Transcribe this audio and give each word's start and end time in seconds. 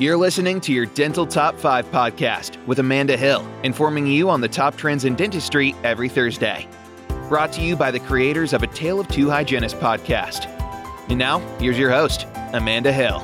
You're 0.00 0.16
listening 0.16 0.60
to 0.60 0.72
your 0.72 0.86
Dental 0.86 1.26
Top 1.26 1.58
5 1.58 1.90
podcast 1.90 2.64
with 2.68 2.78
Amanda 2.78 3.16
Hill, 3.16 3.44
informing 3.64 4.06
you 4.06 4.30
on 4.30 4.40
the 4.40 4.46
top 4.46 4.76
trends 4.76 5.04
in 5.04 5.16
dentistry 5.16 5.74
every 5.82 6.08
Thursday. 6.08 6.68
Brought 7.28 7.50
to 7.54 7.62
you 7.62 7.74
by 7.74 7.90
the 7.90 7.98
creators 7.98 8.52
of 8.52 8.62
A 8.62 8.68
Tale 8.68 9.00
of 9.00 9.08
Two 9.08 9.28
Hygienists 9.28 9.74
podcast. 9.74 10.46
And 11.08 11.18
now, 11.18 11.40
here's 11.58 11.76
your 11.76 11.90
host, 11.90 12.28
Amanda 12.52 12.92
Hill. 12.92 13.18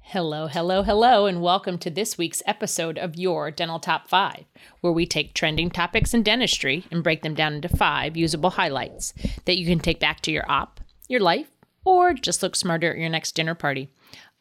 Hello, 0.00 0.46
hello, 0.46 0.82
hello, 0.82 1.24
and 1.24 1.40
welcome 1.40 1.78
to 1.78 1.88
this 1.88 2.18
week's 2.18 2.42
episode 2.44 2.98
of 2.98 3.16
Your 3.16 3.50
Dental 3.50 3.80
Top 3.80 4.06
5, 4.06 4.44
where 4.82 4.92
we 4.92 5.06
take 5.06 5.32
trending 5.32 5.70
topics 5.70 6.12
in 6.12 6.22
dentistry 6.22 6.84
and 6.90 7.02
break 7.02 7.22
them 7.22 7.32
down 7.32 7.54
into 7.54 7.70
five 7.70 8.18
usable 8.18 8.50
highlights 8.50 9.14
that 9.46 9.56
you 9.56 9.64
can 9.64 9.80
take 9.80 9.98
back 9.98 10.20
to 10.20 10.30
your 10.30 10.44
op, 10.46 10.78
your 11.08 11.20
life, 11.20 11.48
or 11.84 12.12
just 12.12 12.42
look 12.42 12.56
smarter 12.56 12.92
at 12.92 12.98
your 12.98 13.08
next 13.08 13.32
dinner 13.32 13.54
party. 13.54 13.90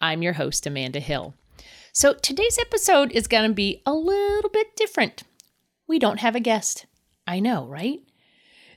I'm 0.02 0.22
your 0.22 0.34
host, 0.34 0.66
Amanda 0.66 1.00
Hill. 1.00 1.34
So 1.92 2.14
today's 2.14 2.58
episode 2.60 3.12
is 3.12 3.28
going 3.28 3.50
to 3.50 3.54
be 3.54 3.82
a 3.86 3.94
little 3.94 4.50
bit 4.50 4.76
different. 4.76 5.24
We 5.88 6.00
don't 6.00 6.20
have 6.20 6.36
a 6.36 6.40
guest. 6.40 6.86
I 7.28 7.40
know, 7.40 7.66
right? 7.66 8.00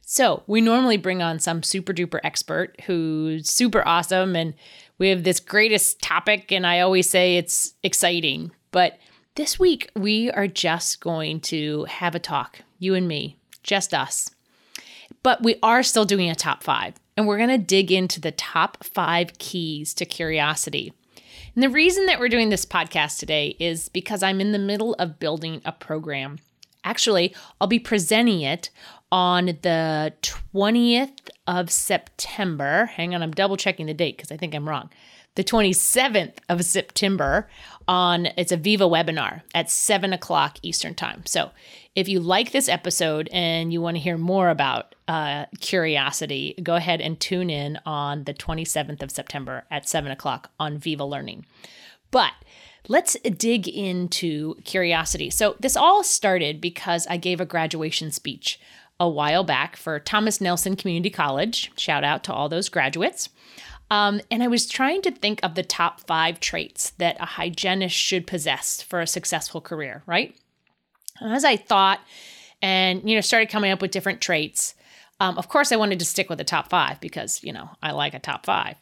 So, 0.04 0.42
we 0.46 0.60
normally 0.60 0.96
bring 0.96 1.22
on 1.22 1.38
some 1.38 1.62
super 1.62 1.92
duper 1.94 2.18
expert 2.24 2.80
who's 2.86 3.48
super 3.48 3.86
awesome 3.86 4.34
and 4.34 4.54
we 4.98 5.08
have 5.08 5.24
this 5.24 5.40
greatest 5.40 6.00
topic, 6.00 6.52
and 6.52 6.66
I 6.66 6.80
always 6.80 7.08
say 7.08 7.36
it's 7.36 7.74
exciting. 7.82 8.52
But 8.70 8.98
this 9.34 9.58
week, 9.58 9.90
we 9.96 10.30
are 10.30 10.46
just 10.46 11.00
going 11.00 11.40
to 11.40 11.84
have 11.84 12.14
a 12.14 12.20
talk, 12.20 12.60
you 12.78 12.94
and 12.94 13.08
me, 13.08 13.38
just 13.62 13.94
us. 13.94 14.30
But 15.22 15.42
we 15.42 15.56
are 15.62 15.82
still 15.82 16.04
doing 16.04 16.30
a 16.30 16.34
top 16.34 16.62
five 16.62 16.94
and 17.16 17.26
we're 17.26 17.36
going 17.36 17.48
to 17.48 17.58
dig 17.58 17.92
into 17.92 18.20
the 18.20 18.32
top 18.32 18.84
five 18.84 19.38
keys 19.38 19.94
to 19.94 20.04
curiosity. 20.04 20.92
And 21.54 21.62
the 21.62 21.68
reason 21.68 22.06
that 22.06 22.18
we're 22.18 22.28
doing 22.28 22.48
this 22.48 22.64
podcast 22.64 23.18
today 23.18 23.56
is 23.58 23.88
because 23.88 24.22
I'm 24.22 24.40
in 24.40 24.52
the 24.52 24.58
middle 24.58 24.94
of 24.94 25.18
building 25.18 25.60
a 25.64 25.72
program. 25.72 26.38
Actually, 26.84 27.34
I'll 27.60 27.68
be 27.68 27.78
presenting 27.78 28.40
it 28.40 28.70
on 29.12 29.46
the 29.46 30.14
20th 30.22 31.30
of 31.46 31.70
September. 31.70 32.86
Hang 32.86 33.14
on, 33.14 33.22
I'm 33.22 33.32
double 33.32 33.56
checking 33.56 33.86
the 33.86 33.94
date 33.94 34.16
because 34.16 34.32
I 34.32 34.36
think 34.36 34.54
I'm 34.54 34.68
wrong. 34.68 34.90
The 35.34 35.44
27th 35.44 36.38
of 36.50 36.62
September 36.62 37.48
on 37.88 38.26
it's 38.36 38.52
a 38.52 38.56
Viva 38.56 38.84
webinar 38.84 39.42
at 39.54 39.70
seven 39.70 40.12
o'clock 40.12 40.58
Eastern 40.62 40.94
time. 40.94 41.24
So 41.24 41.50
if 41.94 42.06
you 42.06 42.20
like 42.20 42.52
this 42.52 42.68
episode 42.68 43.30
and 43.32 43.72
you 43.72 43.80
want 43.80 43.96
to 43.96 44.02
hear 44.02 44.18
more 44.18 44.50
about 44.50 44.94
uh, 45.08 45.46
curiosity, 45.60 46.54
go 46.62 46.74
ahead 46.74 47.00
and 47.00 47.18
tune 47.18 47.48
in 47.48 47.78
on 47.86 48.24
the 48.24 48.34
27th 48.34 49.02
of 49.02 49.10
September 49.10 49.64
at 49.70 49.88
seven 49.88 50.12
o'clock 50.12 50.50
on 50.60 50.76
Viva 50.76 51.04
Learning. 51.04 51.46
But 52.10 52.32
let's 52.88 53.14
dig 53.20 53.68
into 53.68 54.56
curiosity. 54.64 55.30
So 55.30 55.56
this 55.60 55.76
all 55.76 56.04
started 56.04 56.60
because 56.60 57.06
I 57.08 57.16
gave 57.16 57.40
a 57.40 57.46
graduation 57.46 58.10
speech 58.10 58.60
a 59.00 59.08
while 59.08 59.44
back 59.44 59.76
for 59.76 59.98
Thomas 59.98 60.40
Nelson 60.40 60.76
Community 60.76 61.10
College. 61.10 61.72
Shout 61.76 62.04
out 62.04 62.22
to 62.24 62.32
all 62.32 62.48
those 62.48 62.68
graduates. 62.68 63.30
Um, 63.92 64.22
and 64.30 64.42
I 64.42 64.48
was 64.48 64.66
trying 64.66 65.02
to 65.02 65.10
think 65.10 65.38
of 65.42 65.54
the 65.54 65.62
top 65.62 66.00
five 66.06 66.40
traits 66.40 66.92
that 66.96 67.20
a 67.20 67.26
hygienist 67.26 67.94
should 67.94 68.26
possess 68.26 68.80
for 68.80 69.02
a 69.02 69.06
successful 69.06 69.60
career, 69.60 70.02
right? 70.06 70.34
And 71.20 71.34
as 71.34 71.44
I 71.44 71.58
thought 71.58 72.00
and, 72.62 73.06
you 73.06 73.14
know, 73.14 73.20
started 73.20 73.50
coming 73.50 73.70
up 73.70 73.82
with 73.82 73.90
different 73.90 74.22
traits, 74.22 74.74
um, 75.20 75.36
of 75.36 75.50
course, 75.50 75.72
I 75.72 75.76
wanted 75.76 75.98
to 75.98 76.06
stick 76.06 76.30
with 76.30 76.38
the 76.38 76.44
top 76.44 76.70
five 76.70 77.02
because, 77.02 77.44
you 77.44 77.52
know, 77.52 77.68
I 77.82 77.90
like 77.90 78.14
a 78.14 78.18
top 78.18 78.46
five. 78.46 78.76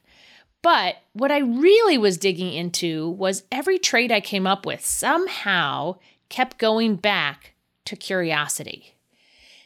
But 0.62 0.98
what 1.12 1.33
I 1.33 1.38
really 1.38 1.98
was 1.98 2.16
digging 2.16 2.53
into 2.53 3.11
was 3.11 3.42
every 3.50 3.81
trait 3.81 4.12
I 4.12 4.20
came 4.20 4.47
up 4.47 4.64
with 4.64 4.86
somehow 4.86 5.97
kept 6.28 6.56
going 6.56 6.94
back 6.94 7.55
to 7.87 7.97
curiosity. 7.97 8.94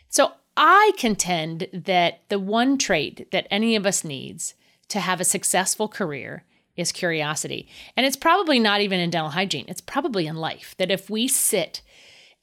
So 0.08 0.32
I 0.56 0.92
contend 0.96 1.68
that 1.70 2.20
the 2.30 2.38
one 2.38 2.78
trait 2.78 3.30
that 3.30 3.46
any 3.50 3.76
of 3.76 3.84
us 3.84 4.04
needs 4.04 4.54
to 4.88 5.00
have 5.00 5.20
a 5.20 5.24
successful 5.24 5.88
career 5.88 6.44
is 6.76 6.92
curiosity. 6.92 7.68
And 7.96 8.04
it's 8.04 8.16
probably 8.16 8.58
not 8.58 8.80
even 8.80 9.00
in 9.00 9.10
dental 9.10 9.30
hygiene, 9.30 9.66
it's 9.68 9.80
probably 9.80 10.26
in 10.26 10.36
life. 10.36 10.74
That 10.78 10.90
if 10.90 11.08
we 11.08 11.28
sit 11.28 11.82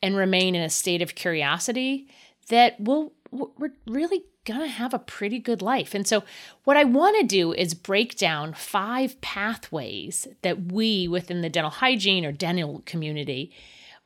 and 0.01 0.15
remain 0.15 0.55
in 0.55 0.61
a 0.61 0.69
state 0.69 1.01
of 1.01 1.15
curiosity, 1.15 2.07
that 2.49 2.79
we'll, 2.79 3.13
we're 3.31 3.73
really 3.85 4.23
gonna 4.45 4.67
have 4.67 4.93
a 4.93 4.99
pretty 4.99 5.39
good 5.39 5.61
life. 5.61 5.93
And 5.93 6.07
so, 6.07 6.23
what 6.63 6.77
I 6.77 6.83
wanna 6.83 7.23
do 7.23 7.53
is 7.53 7.73
break 7.73 8.17
down 8.17 8.53
five 8.53 9.19
pathways 9.21 10.27
that 10.41 10.71
we 10.71 11.07
within 11.07 11.41
the 11.41 11.49
dental 11.49 11.71
hygiene 11.71 12.25
or 12.25 12.31
dental 12.31 12.81
community 12.85 13.51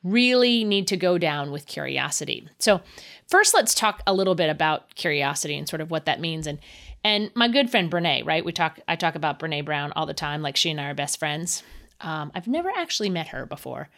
really 0.02 0.62
need 0.62 0.86
to 0.86 0.96
go 0.96 1.18
down 1.18 1.50
with 1.50 1.66
curiosity. 1.66 2.48
So, 2.58 2.82
first, 3.26 3.54
let's 3.54 3.74
talk 3.74 4.02
a 4.06 4.14
little 4.14 4.34
bit 4.34 4.50
about 4.50 4.94
curiosity 4.94 5.56
and 5.56 5.68
sort 5.68 5.80
of 5.80 5.90
what 5.90 6.04
that 6.04 6.20
means. 6.20 6.46
And 6.46 6.58
and 7.06 7.30
my 7.36 7.46
good 7.46 7.70
friend 7.70 7.88
Brene, 7.88 8.26
right? 8.26 8.44
We 8.44 8.50
talk. 8.50 8.80
I 8.88 8.96
talk 8.96 9.14
about 9.14 9.38
Brene 9.38 9.64
Brown 9.64 9.92
all 9.94 10.06
the 10.06 10.12
time. 10.12 10.42
Like 10.42 10.56
she 10.56 10.70
and 10.70 10.80
I 10.80 10.86
are 10.90 10.94
best 10.94 11.20
friends. 11.20 11.62
Um, 12.00 12.32
I've 12.34 12.48
never 12.48 12.68
actually 12.76 13.10
met 13.10 13.28
her 13.28 13.46
before. 13.46 13.88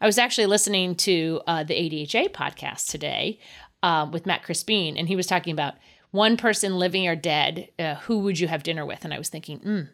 I 0.00 0.06
was 0.06 0.16
actually 0.16 0.46
listening 0.46 0.94
to 0.96 1.42
uh, 1.46 1.64
the 1.64 1.74
ADHA 1.74 2.30
podcast 2.30 2.88
today 2.88 3.38
uh, 3.82 4.08
with 4.10 4.24
Matt 4.24 4.44
Crespin, 4.44 4.98
and 4.98 5.08
he 5.08 5.14
was 5.14 5.26
talking 5.26 5.52
about 5.52 5.74
one 6.10 6.38
person 6.38 6.78
living 6.78 7.06
or 7.06 7.14
dead. 7.14 7.68
Uh, 7.78 7.96
who 7.96 8.20
would 8.20 8.40
you 8.40 8.48
have 8.48 8.62
dinner 8.62 8.86
with? 8.86 9.04
And 9.04 9.12
I 9.12 9.18
was 9.18 9.28
thinking, 9.28 9.60
mm, 9.60 9.88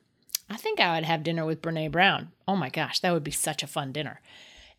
I 0.48 0.56
think 0.56 0.78
I 0.78 0.94
would 0.94 1.04
have 1.04 1.24
dinner 1.24 1.44
with 1.44 1.62
Brene 1.62 1.90
Brown. 1.90 2.30
Oh 2.46 2.54
my 2.54 2.68
gosh, 2.68 3.00
that 3.00 3.12
would 3.12 3.24
be 3.24 3.32
such 3.32 3.64
a 3.64 3.66
fun 3.66 3.90
dinner. 3.90 4.20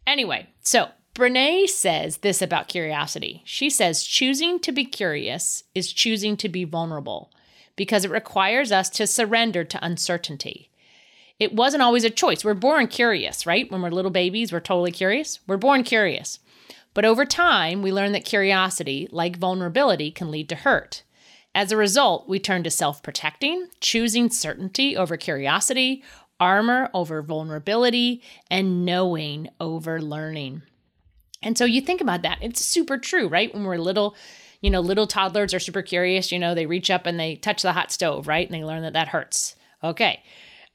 Anyway, 0.07 0.47
so 0.61 0.87
Brene 1.13 1.67
says 1.67 2.19
this 2.19 2.41
about 2.41 2.69
curiosity. 2.69 3.41
She 3.43 3.69
says 3.69 4.03
choosing 4.03 4.59
to 4.61 4.71
be 4.71 4.85
curious 4.85 5.65
is 5.75 5.91
choosing 5.91 6.37
to 6.37 6.47
be 6.47 6.63
vulnerable 6.63 7.33
because 7.75 8.05
it 8.05 8.11
requires 8.11 8.71
us 8.71 8.89
to 8.91 9.07
surrender 9.07 9.63
to 9.63 9.85
uncertainty. 9.85 10.69
It 11.39 11.55
wasn't 11.55 11.83
always 11.83 12.03
a 12.03 12.09
choice. 12.09 12.45
We're 12.45 12.53
born 12.53 12.87
curious, 12.87 13.45
right? 13.45 13.69
When 13.71 13.81
we're 13.81 13.89
little 13.89 14.11
babies, 14.11 14.51
we're 14.51 14.59
totally 14.59 14.91
curious. 14.91 15.39
We're 15.47 15.57
born 15.57 15.83
curious. 15.83 16.39
But 16.93 17.05
over 17.05 17.25
time, 17.25 17.81
we 17.81 17.91
learn 17.91 18.11
that 18.11 18.25
curiosity, 18.25 19.07
like 19.11 19.37
vulnerability, 19.37 20.11
can 20.11 20.29
lead 20.29 20.49
to 20.49 20.55
hurt. 20.55 21.03
As 21.55 21.71
a 21.71 21.77
result, 21.77 22.29
we 22.29 22.39
turn 22.39 22.63
to 22.63 22.69
self 22.71 23.01
protecting, 23.01 23.67
choosing 23.79 24.29
certainty 24.29 24.95
over 24.95 25.17
curiosity, 25.17 26.03
armor 26.39 26.89
over 26.93 27.21
vulnerability, 27.21 28.21
and 28.49 28.85
knowing 28.85 29.49
over 29.59 30.01
learning. 30.01 30.61
And 31.41 31.57
so 31.57 31.65
you 31.65 31.81
think 31.81 32.01
about 32.01 32.21
that. 32.21 32.39
It's 32.41 32.63
super 32.63 32.97
true, 32.97 33.27
right? 33.27 33.53
When 33.53 33.63
we're 33.63 33.77
little, 33.77 34.15
you 34.61 34.69
know, 34.69 34.79
little 34.79 35.07
toddlers 35.07 35.53
are 35.53 35.59
super 35.59 35.81
curious. 35.81 36.31
You 36.31 36.39
know, 36.39 36.55
they 36.55 36.65
reach 36.65 36.89
up 36.89 37.05
and 37.05 37.19
they 37.19 37.35
touch 37.35 37.63
the 37.63 37.73
hot 37.73 37.91
stove, 37.91 38.27
right? 38.27 38.47
And 38.47 38.55
they 38.55 38.63
learn 38.63 38.83
that 38.83 38.93
that 38.93 39.09
hurts. 39.09 39.55
Okay. 39.83 40.21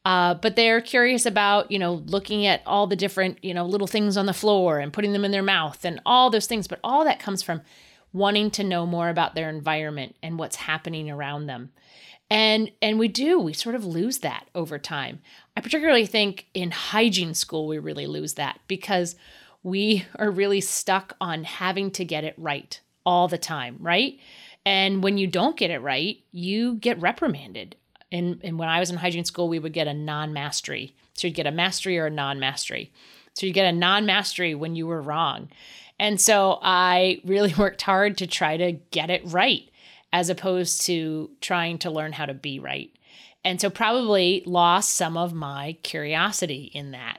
Uh, 0.04 0.34
but 0.34 0.54
they're 0.54 0.80
curious 0.80 1.26
about, 1.26 1.70
you 1.70 1.78
know, 1.78 1.94
looking 2.06 2.46
at 2.46 2.62
all 2.64 2.86
the 2.86 2.94
different, 2.94 3.42
you 3.42 3.54
know, 3.54 3.64
little 3.66 3.88
things 3.88 4.16
on 4.16 4.26
the 4.26 4.32
floor 4.32 4.78
and 4.78 4.92
putting 4.92 5.12
them 5.12 5.24
in 5.24 5.32
their 5.32 5.42
mouth 5.42 5.84
and 5.84 6.00
all 6.06 6.30
those 6.30 6.46
things. 6.46 6.68
But 6.68 6.80
all 6.84 7.04
that 7.04 7.18
comes 7.18 7.42
from 7.42 7.62
wanting 8.12 8.50
to 8.52 8.64
know 8.64 8.86
more 8.86 9.08
about 9.08 9.34
their 9.34 9.48
environment 9.48 10.16
and 10.22 10.38
what's 10.38 10.56
happening 10.56 11.10
around 11.10 11.46
them. 11.46 11.70
And 12.28 12.72
and 12.82 12.98
we 12.98 13.08
do, 13.08 13.38
we 13.38 13.52
sort 13.52 13.74
of 13.74 13.84
lose 13.84 14.18
that 14.18 14.48
over 14.54 14.78
time. 14.78 15.20
I 15.56 15.60
particularly 15.60 16.06
think 16.06 16.46
in 16.54 16.70
hygiene 16.72 17.34
school 17.34 17.68
we 17.68 17.78
really 17.78 18.06
lose 18.06 18.34
that 18.34 18.60
because 18.66 19.16
we 19.62 20.04
are 20.16 20.30
really 20.30 20.60
stuck 20.60 21.16
on 21.20 21.44
having 21.44 21.90
to 21.92 22.04
get 22.04 22.24
it 22.24 22.34
right 22.36 22.80
all 23.06 23.28
the 23.28 23.38
time, 23.38 23.78
right? 23.80 24.18
And 24.66 25.02
when 25.02 25.16
you 25.16 25.28
don't 25.28 25.56
get 25.56 25.70
it 25.70 25.78
right, 25.78 26.18
you 26.32 26.74
get 26.74 27.00
reprimanded. 27.00 27.76
And, 28.10 28.40
and 28.42 28.58
when 28.58 28.68
I 28.68 28.80
was 28.80 28.90
in 28.90 28.96
hygiene 28.96 29.24
school, 29.24 29.48
we 29.48 29.60
would 29.60 29.72
get 29.72 29.86
a 29.86 29.94
non 29.94 30.32
mastery. 30.32 30.94
So 31.14 31.26
you'd 31.26 31.36
get 31.36 31.46
a 31.46 31.52
mastery 31.52 31.98
or 31.98 32.06
a 32.06 32.10
non 32.10 32.40
mastery. 32.40 32.92
So 33.34 33.46
you 33.46 33.52
get 33.52 33.72
a 33.72 33.76
non 33.76 34.04
mastery 34.04 34.54
when 34.54 34.74
you 34.74 34.86
were 34.86 35.00
wrong. 35.00 35.48
And 35.98 36.20
so 36.20 36.58
I 36.62 37.20
really 37.24 37.54
worked 37.58 37.82
hard 37.82 38.18
to 38.18 38.26
try 38.26 38.56
to 38.56 38.72
get 38.72 39.08
it 39.08 39.22
right 39.24 39.70
as 40.12 40.28
opposed 40.28 40.82
to 40.82 41.30
trying 41.40 41.78
to 41.78 41.90
learn 41.90 42.12
how 42.12 42.26
to 42.26 42.34
be 42.34 42.58
right. 42.58 42.90
And 43.44 43.60
so 43.60 43.70
probably 43.70 44.42
lost 44.46 44.94
some 44.94 45.16
of 45.16 45.32
my 45.32 45.76
curiosity 45.82 46.70
in 46.74 46.90
that. 46.90 47.18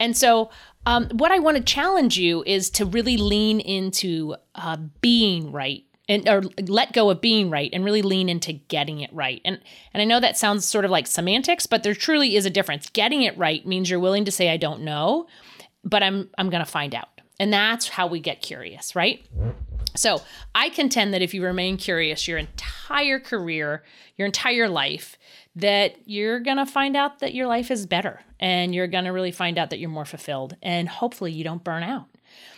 And 0.00 0.16
so 0.16 0.50
um, 0.86 1.08
what 1.10 1.32
I 1.32 1.38
want 1.38 1.56
to 1.56 1.62
challenge 1.62 2.18
you 2.18 2.42
is 2.46 2.70
to 2.70 2.84
really 2.84 3.16
lean 3.16 3.60
into 3.60 4.36
uh, 4.54 4.76
being 5.00 5.52
right 5.52 5.84
and 6.08 6.28
or 6.28 6.42
let 6.68 6.92
go 6.92 7.10
of 7.10 7.20
being 7.20 7.48
right 7.50 7.70
and 7.72 7.84
really 7.84 8.02
lean 8.02 8.28
into 8.28 8.52
getting 8.52 9.00
it 9.00 9.12
right. 9.12 9.40
And 9.44 9.60
and 9.92 10.00
I 10.02 10.04
know 10.04 10.20
that 10.20 10.36
sounds 10.36 10.66
sort 10.66 10.84
of 10.84 10.90
like 10.90 11.06
semantics, 11.06 11.66
but 11.66 11.82
there 11.82 11.94
truly 11.94 12.36
is 12.36 12.46
a 12.46 12.50
difference. 12.50 12.90
Getting 12.90 13.22
it 13.22 13.36
right 13.38 13.66
means 13.66 13.88
you're 13.88 14.00
willing 14.00 14.24
to 14.26 14.30
say 14.30 14.50
I 14.50 14.56
don't 14.56 14.82
know, 14.82 15.26
but 15.82 16.02
I'm 16.02 16.30
I'm 16.36 16.50
going 16.50 16.64
to 16.64 16.70
find 16.70 16.94
out. 16.94 17.08
And 17.40 17.52
that's 17.52 17.88
how 17.88 18.06
we 18.06 18.20
get 18.20 18.42
curious, 18.42 18.94
right? 18.94 19.24
So, 19.96 20.22
I 20.54 20.70
contend 20.70 21.14
that 21.14 21.22
if 21.22 21.34
you 21.34 21.44
remain 21.44 21.76
curious 21.76 22.26
your 22.26 22.38
entire 22.38 23.20
career, 23.20 23.84
your 24.16 24.26
entire 24.26 24.68
life, 24.68 25.16
that 25.54 25.96
you're 26.04 26.40
going 26.40 26.56
to 26.56 26.66
find 26.66 26.96
out 26.96 27.20
that 27.20 27.34
your 27.34 27.46
life 27.46 27.70
is 27.70 27.86
better 27.86 28.20
and 28.40 28.74
you're 28.74 28.88
going 28.88 29.04
to 29.04 29.10
really 29.10 29.30
find 29.30 29.56
out 29.56 29.70
that 29.70 29.78
you're 29.78 29.88
more 29.88 30.04
fulfilled 30.04 30.56
and 30.62 30.88
hopefully 30.88 31.30
you 31.30 31.44
don't 31.44 31.62
burn 31.62 31.84
out. 31.84 32.06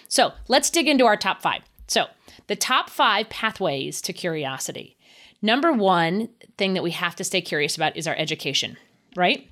So 0.08 0.32
let's 0.48 0.70
dig 0.70 0.88
into 0.88 1.04
our 1.04 1.16
top 1.16 1.42
five. 1.42 1.62
So, 1.86 2.06
the 2.46 2.56
top 2.56 2.90
five 2.90 3.28
pathways 3.28 4.00
to 4.02 4.12
curiosity. 4.12 4.96
Number 5.42 5.72
one 5.72 6.30
thing 6.56 6.74
that 6.74 6.82
we 6.82 6.92
have 6.92 7.16
to 7.16 7.24
stay 7.24 7.40
curious 7.40 7.76
about 7.76 7.96
is 7.96 8.06
our 8.06 8.16
education, 8.16 8.76
right? 9.14 9.48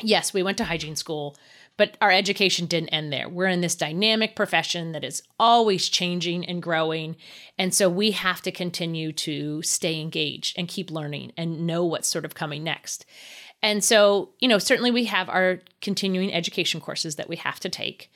Yes, 0.00 0.32
we 0.32 0.42
went 0.42 0.58
to 0.58 0.64
hygiene 0.64 0.96
school, 0.96 1.36
but 1.78 1.96
our 2.02 2.10
education 2.10 2.66
didn't 2.66 2.88
end 2.90 3.10
there. 3.10 3.28
We're 3.28 3.46
in 3.46 3.62
this 3.62 3.76
dynamic 3.76 4.36
profession 4.36 4.92
that 4.92 5.04
is 5.04 5.22
always 5.38 5.88
changing 5.88 6.44
and 6.44 6.60
growing. 6.60 7.16
And 7.56 7.72
so 7.72 7.88
we 7.88 8.10
have 8.10 8.42
to 8.42 8.52
continue 8.52 9.12
to 9.12 9.62
stay 9.62 9.98
engaged 10.00 10.58
and 10.58 10.68
keep 10.68 10.90
learning 10.90 11.32
and 11.36 11.66
know 11.66 11.84
what's 11.84 12.08
sort 12.08 12.24
of 12.26 12.34
coming 12.34 12.64
next. 12.64 13.06
And 13.62 13.82
so, 13.82 14.30
you 14.40 14.48
know, 14.48 14.58
certainly 14.58 14.90
we 14.90 15.04
have 15.04 15.28
our 15.28 15.60
continuing 15.80 16.34
education 16.34 16.80
courses 16.80 17.14
that 17.14 17.28
we 17.28 17.36
have 17.36 17.60
to 17.60 17.68
take. 17.68 18.10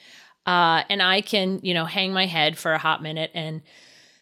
Uh, 0.45 0.83
and 0.91 1.01
I 1.01 1.21
can, 1.21 1.61
you 1.63 1.73
know, 1.73 1.85
hang 1.85 2.13
my 2.13 2.27
head 2.27 2.59
for 2.59 2.73
a 2.73 2.79
hot 2.79 3.01
minute 3.01 3.31
and 3.33 3.63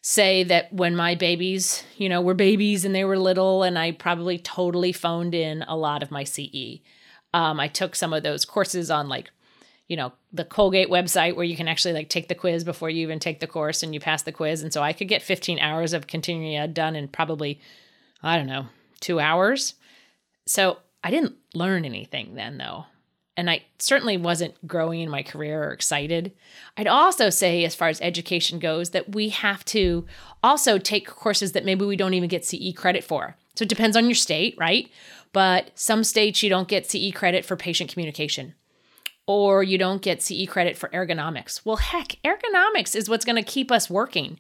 say 0.03 0.45
that 0.45 0.71
when 0.73 0.95
my 0.95 1.15
babies, 1.15 1.83
you 1.97 2.11
know, 2.11 2.21
were 2.21 2.35
babies 2.35 2.85
and 2.85 2.95
they 2.95 3.05
were 3.05 3.19
little, 3.19 3.63
and 3.63 3.79
I 3.79 3.93
probably 3.93 4.39
totally 4.39 4.93
phoned 4.93 5.35
in 5.35 5.63
a 5.63 5.77
lot 5.77 6.03
of 6.03 6.11
my 6.11 6.25
CE. 6.25 6.81
Um, 7.33 7.61
I 7.61 7.69
took 7.69 7.95
some 7.95 8.13
of 8.13 8.23
those 8.23 8.45
courses 8.45 8.91
on 8.91 9.09
like, 9.09 9.31
you 9.89 9.97
know, 9.97 10.13
the 10.33 10.45
Colgate 10.45 10.89
website 10.89 11.37
where 11.37 11.45
you 11.45 11.57
can 11.57 11.69
actually 11.69 11.95
like 11.95 12.09
take 12.09 12.29
the 12.29 12.35
quiz 12.35 12.65
before 12.65 12.91
you 12.91 13.03
even 13.03 13.19
take 13.19 13.41
the 13.41 13.47
course 13.47 13.83
and 13.83 13.93
you 13.95 14.01
pass 14.01 14.23
the 14.23 14.33
quiz. 14.33 14.63
And 14.63 14.73
so 14.73 14.83
I 14.83 14.93
could 14.93 15.09
get 15.09 15.23
15 15.23 15.59
hours 15.59 15.93
of 15.93 16.07
continuing 16.07 16.57
ed 16.57 16.75
done 16.75 16.97
in 16.97 17.09
probably, 17.09 17.61
I 18.23 18.37
don't 18.37 18.47
know, 18.47 18.67
two 19.01 19.21
hours. 19.21 19.75
So 20.47 20.79
I 21.03 21.11
didn't 21.11 21.37
learn 21.55 21.85
anything 21.85 22.35
then 22.35 22.59
though. 22.59 22.87
And 23.37 23.49
I 23.49 23.63
certainly 23.79 24.17
wasn't 24.17 24.67
growing 24.67 25.01
in 25.01 25.09
my 25.09 25.23
career 25.23 25.65
or 25.65 25.73
excited. 25.73 26.33
I'd 26.77 26.87
also 26.87 27.31
say, 27.31 27.65
as 27.65 27.75
far 27.75 27.89
as 27.89 28.01
education 28.03 28.59
goes, 28.59 28.91
that 28.91 29.15
we 29.15 29.31
have 29.31 29.65
to 29.67 30.05
also 30.43 30.77
take 30.77 31.07
courses 31.07 31.53
that 31.53 31.65
maybe 31.65 31.87
we 31.87 31.97
don't 31.97 32.13
even 32.13 32.29
get 32.29 32.45
CE 32.45 32.75
credit 32.77 33.03
for. 33.03 33.37
So 33.55 33.63
it 33.63 33.69
depends 33.71 33.97
on 33.97 34.07
your 34.07 34.15
state, 34.15 34.57
right? 34.59 34.91
But 35.33 35.71
some 35.75 36.05
states 36.05 36.43
you 36.43 36.51
don't 36.51 36.69
get 36.69 36.91
CE 36.91 37.13
credit 37.15 37.45
for 37.45 37.57
patient 37.57 37.91
communication 37.93 38.55
or 39.27 39.63
you 39.63 39.79
don't 39.79 40.03
get 40.03 40.23
CE 40.23 40.47
credit 40.49 40.77
for 40.77 40.89
ergonomics. 40.89 41.61
Well, 41.65 41.77
heck, 41.77 42.17
ergonomics 42.25 42.97
is 42.97 43.09
what's 43.09 43.25
going 43.25 43.37
to 43.37 43.43
keep 43.43 43.71
us 43.71 43.89
working. 43.89 44.39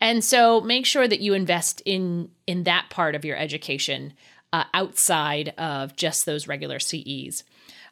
And 0.00 0.22
so 0.22 0.60
make 0.60 0.84
sure 0.84 1.08
that 1.08 1.20
you 1.20 1.32
invest 1.32 1.80
in 1.86 2.30
in 2.46 2.64
that 2.64 2.90
part 2.90 3.14
of 3.14 3.24
your 3.24 3.36
education 3.36 4.12
uh, 4.52 4.64
outside 4.74 5.54
of 5.56 5.96
just 5.96 6.26
those 6.26 6.46
regular 6.46 6.78
CEs. 6.78 7.44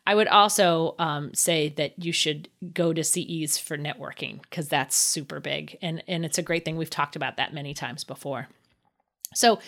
I 0.07 0.15
would 0.15 0.29
also 0.29 0.97
um, 0.99 1.33
say 1.33 1.71
that 1.71 2.05
you 2.05 2.13
should 2.13 2.51
go 2.75 2.93
to 2.93 3.03
CEs 3.03 3.57
for 3.57 3.79
networking 3.79 4.43
because 4.43 4.69
that's 4.69 4.97
super 4.97 5.41
big 5.41 5.79
and 5.81 6.03
and 6.07 6.27
it's 6.27 6.37
a 6.37 6.43
great 6.43 6.65
thing. 6.65 6.77
We've 6.77 6.91
talked 6.91 7.17
about 7.17 7.39
that 7.39 7.55
many 7.55 7.73
times 7.73 8.05
before. 8.05 8.49
So 9.35 9.59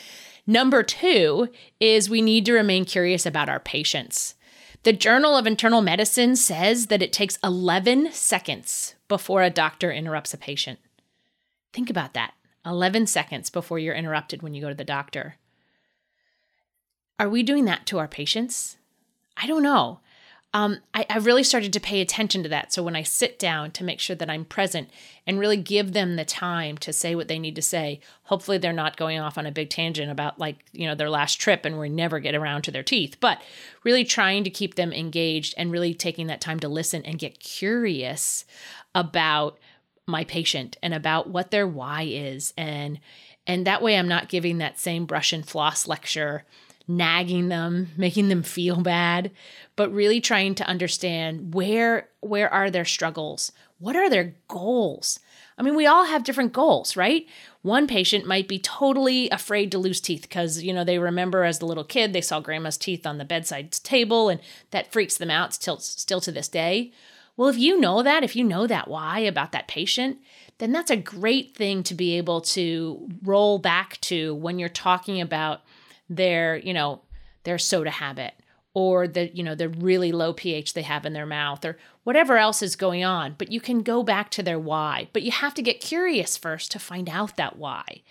Number 0.47 0.83
two 0.85 1.49
is 1.81 2.09
we 2.09 2.23
need 2.23 2.47
to 2.47 2.53
remain 2.53 2.85
curious 2.85 3.27
about 3.27 3.49
our 3.49 3.59
patients. 3.59 4.37
The 4.85 4.93
Journal 4.93 5.37
of 5.37 5.47
Internal 5.47 5.83
Medicine 5.83 6.37
says 6.37 6.87
that 6.87 7.03
it 7.03 7.13
takes 7.13 7.39
11 7.43 8.13
seconds 8.13 8.95
before 9.09 9.43
a 9.43 9.51
doctor 9.51 9.91
interrupts 9.91 10.33
a 10.33 10.39
patient. 10.39 10.79
Think 11.73 11.91
about 11.91 12.15
that 12.15 12.35
11 12.65 13.07
seconds 13.07 13.51
before 13.51 13.79
you're 13.79 13.95
interrupted 13.95 14.43
when 14.43 14.55
you 14.55 14.63
go 14.63 14.69
to 14.69 14.75
the 14.75 14.85
doctor. 14.85 15.37
Are 17.19 17.29
we 17.29 17.43
doing 17.43 17.65
that 17.65 17.87
to 17.87 17.99
our 17.99 18.09
patients? 18.09 18.77
I 19.37 19.47
don't 19.47 19.63
know 19.63 20.01
um, 20.54 20.78
I, 20.94 21.04
I 21.10 21.19
really 21.19 21.43
started 21.43 21.72
to 21.75 21.81
pay 21.81 22.00
attention 22.00 22.43
to 22.43 22.48
that. 22.48 22.72
So 22.72 22.82
when 22.82 22.96
I 22.96 23.02
sit 23.02 23.38
down 23.38 23.72
to 23.72 23.84
make 23.84 24.00
sure 24.00 24.16
that 24.16 24.31
I'm 24.31 24.44
present 24.44 24.88
and 25.26 25.38
really 25.38 25.56
give 25.58 25.93
them 25.93 26.16
the 26.16 26.25
time 26.25 26.78
to 26.78 26.93
say 26.93 27.14
what 27.14 27.28
they 27.28 27.38
need 27.38 27.56
to 27.56 27.62
say, 27.62 28.00
hopefully 28.25 28.56
they're 28.56 28.72
not 28.72 28.96
going 28.96 29.19
off 29.19 29.37
on 29.37 29.44
a 29.44 29.52
big 29.52 29.69
tangent 29.69 30.10
about 30.10 30.38
like, 30.38 30.64
you 30.72 30.87
know, 30.87 30.94
their 30.94 31.10
last 31.10 31.34
trip 31.40 31.64
and 31.64 31.78
we 31.78 31.88
never 31.88 32.20
get 32.20 32.34
around 32.34 32.62
to 32.62 32.70
their 32.70 32.82
teeth, 32.82 33.16
but 33.20 33.43
really 33.84 34.04
trying 34.04 34.44
to 34.44 34.50
keep 34.50 34.76
them 34.76 34.93
engaged 34.93 35.52
and 35.58 35.70
really 35.70 35.93
taking 35.93 36.26
that 36.28 36.40
time 36.40 36.60
to 36.60 36.69
listen 36.69 37.02
and 37.04 37.19
get 37.19 37.38
curious 37.38 38.44
about 38.94 39.58
my 40.06 40.25
patient 40.25 40.76
and 40.82 40.94
about 40.94 41.28
what 41.28 41.50
their 41.50 41.66
why 41.66 42.02
is 42.02 42.54
and 42.56 43.00
and 43.48 43.66
that 43.66 43.82
way 43.82 43.96
I'm 43.96 44.08
not 44.08 44.28
giving 44.28 44.58
that 44.58 44.78
same 44.78 45.04
brush 45.04 45.32
and 45.32 45.46
floss 45.46 45.87
lecture 45.87 46.44
nagging 46.88 47.49
them, 47.49 47.88
making 47.97 48.29
them 48.29 48.43
feel 48.43 48.81
bad, 48.81 49.31
but 49.75 49.93
really 49.93 50.21
trying 50.21 50.55
to 50.56 50.67
understand 50.67 51.55
where 51.55 52.09
where 52.21 52.53
are 52.53 52.71
their 52.71 52.85
struggles? 52.85 53.53
What 53.79 53.97
are 53.97 54.09
their 54.09 54.35
goals? 54.49 55.21
I 55.59 55.62
mean, 55.62 55.75
we 55.75 55.87
all 55.87 56.05
have 56.05 56.25
different 56.25 56.53
goals, 56.53 56.97
right? 56.97 57.27
One 57.62 57.87
patient 57.87 58.27
might 58.27 58.47
be 58.47 58.59
totally 58.59 59.31
afraid 59.31 59.73
to 59.73 59.79
lose 59.79 60.00
teeth 60.00 60.23
because, 60.23 60.62
you 60.62 60.73
know, 60.73 60.85
they 60.85 60.99
remember 60.99 61.44
as 61.44 61.59
the 61.59 61.67
little 61.67 61.85
kid 61.85 62.12
they 62.12 62.21
saw 62.21 62.41
grandma's 62.41 62.77
teeth 62.77 63.06
on 63.06 63.19
the 63.19 63.25
bedside 63.25 63.73
table 63.73 64.29
and 64.29 64.41
that 64.71 64.93
freaks 64.93 65.17
them 65.17 65.31
out 65.31 65.55
still 65.55 65.79
still 65.79 66.21
to 66.21 66.32
this 66.32 66.49
day. 66.49 66.93
Well, 67.37 67.49
if 67.49 67.59
you 67.59 67.79
know 67.79 68.03
that, 68.03 68.25
if 68.25 68.35
you 68.35 68.44
know 68.44 68.67
that 68.67 68.89
why 68.89 69.21
about 69.21 69.53
that 69.53 69.69
patient, 69.69 70.19
then 70.59 70.73
that's 70.73 70.91
a 70.91 70.97
great 70.97 71.55
thing 71.55 71.82
to 71.82 71.94
be 71.94 72.17
able 72.17 72.41
to 72.41 73.09
roll 73.23 73.59
back 73.59 74.00
to 74.03 74.35
when 74.35 74.59
you're 74.59 74.69
talking 74.71 75.21
about 75.21 75.61
their, 76.08 76.56
you 76.56 76.73
know, 76.73 77.03
their 77.44 77.58
soda 77.58 77.91
habit 77.91 78.35
or 78.75 79.08
the, 79.08 79.35
you 79.35 79.43
know, 79.43 79.55
the 79.55 79.69
really 79.69 80.12
low 80.12 80.32
pH 80.32 80.75
they 80.75 80.82
have 80.82 81.06
in 81.06 81.14
their 81.14 81.26
mouth 81.26 81.64
or 81.64 81.79
whatever 82.05 82.37
else 82.37 82.61
is 82.61 82.76
going 82.76 83.03
on. 83.03 83.35
But 83.38 83.50
you 83.50 83.61
can 83.61 83.82
go 83.82 84.03
back 84.03 84.31
to 84.32 84.43
their 84.43 84.58
why. 84.58 85.08
But 85.12 85.23
you 85.23 85.31
have 85.31 85.55
to 85.55 85.62
get 85.62 85.81
curious 85.81 86.37
first 86.37 86.70
to 86.73 86.79
find 86.79 87.08
out 87.08 87.37
that 87.37 87.56
why. 87.56 88.03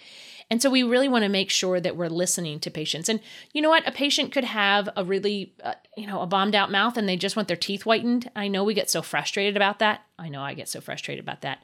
And 0.50 0.62
so 0.62 0.70
we 0.70 0.84
really 0.84 1.08
want 1.08 1.24
to 1.24 1.30
make 1.30 1.50
sure 1.50 1.80
that 1.80 1.96
we're 1.96 2.08
listening 2.08 2.60
to 2.62 2.72
patients. 2.72 3.10
And 3.10 3.20
you 3.54 3.62
know 3.62 3.70
what? 3.70 3.88
A 3.88 3.92
patient 3.92 4.32
could 4.32 4.44
have 4.44 4.90
a 4.96 5.04
really, 5.04 5.54
uh, 5.64 5.74
you 5.98 6.08
know, 6.08 6.22
a 6.22 6.28
bombed 6.28 6.56
out 6.56 6.72
mouth 6.72 6.98
and 6.98 7.08
they 7.08 7.18
just 7.18 7.36
want 7.36 7.48
their 7.48 7.58
teeth 7.58 7.84
whitened. 7.84 8.30
I 8.36 8.48
know 8.48 8.64
we 8.64 8.74
get 8.74 8.90
so 8.90 9.02
frustrated 9.02 9.56
about 9.56 9.80
that. 9.80 10.02
I 10.18 10.30
know 10.30 10.42
I 10.42 10.54
get 10.54 10.70
so 10.70 10.82
frustrated 10.82 11.24
about 11.24 11.42
that 11.42 11.60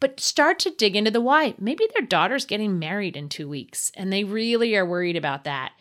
but 0.00 0.20
start 0.20 0.58
to 0.60 0.70
dig 0.70 0.96
into 0.96 1.10
the 1.10 1.20
why. 1.20 1.54
Maybe 1.58 1.86
their 1.94 2.06
daughter's 2.06 2.44
getting 2.44 2.78
married 2.78 3.16
in 3.16 3.28
two 3.28 3.48
weeks 3.48 3.92
and 3.94 4.12
they 4.12 4.24
really 4.24 4.76
are 4.76 4.86
worried 4.86 5.16
about 5.16 5.44
that. 5.44 5.72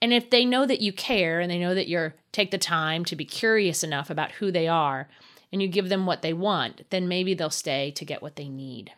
And 0.00 0.12
if 0.12 0.30
they 0.30 0.44
know 0.44 0.66
that 0.66 0.80
you 0.80 0.92
care 0.92 1.40
and 1.40 1.50
they 1.50 1.58
know 1.58 1.74
that 1.74 1.88
you're 1.88 2.14
take 2.32 2.50
the 2.50 2.58
time 2.58 3.04
to 3.04 3.16
be 3.16 3.24
curious 3.24 3.84
enough 3.84 4.10
about 4.10 4.32
who 4.32 4.50
they 4.50 4.66
are 4.66 5.08
and 5.52 5.62
you 5.62 5.68
give 5.68 5.88
them 5.88 6.06
what 6.06 6.22
they 6.22 6.32
want, 6.32 6.82
then 6.90 7.06
maybe 7.06 7.34
they'll 7.34 7.50
stay 7.50 7.90
to 7.92 8.04
get 8.04 8.22
what 8.22 8.36
they 8.36 8.48
need. 8.48 8.92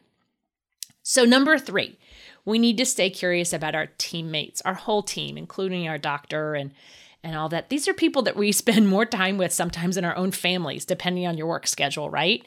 So, 1.03 1.25
number 1.27 1.59
three, 1.59 1.99
we 2.47 2.59
need 2.59 2.79
to 2.79 2.87
stay 2.87 3.11
curious 3.11 3.53
about 3.53 3.75
our 3.75 3.89
teammates, 3.99 4.63
our 4.63 4.75
whole 4.75 5.03
team, 5.03 5.37
including 5.37 5.87
our 5.87 5.99
doctor 5.99 6.55
and 6.55 6.73
and 7.23 7.37
all 7.37 7.49
that. 7.51 7.69
These 7.71 7.89
are 7.89 7.95
people 7.95 8.23
that 8.23 8.37
we 8.37 8.53
spend 8.53 8.89
more 8.89 9.05
time 9.05 9.37
with 9.37 9.53
sometimes 9.53 9.97
in 9.97 10.05
our 10.05 10.17
own 10.17 10.31
families, 10.31 10.85
depending 10.85 11.27
on 11.27 11.37
your 11.37 11.47
work 11.47 11.67
schedule, 11.67 12.09
right? 12.09 12.47